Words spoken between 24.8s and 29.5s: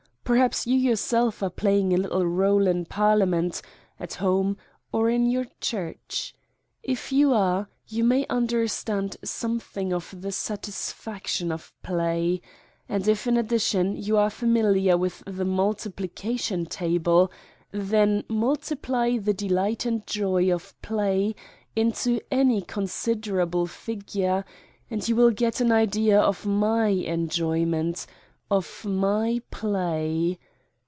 and you will get an idea of My enjoyment, of My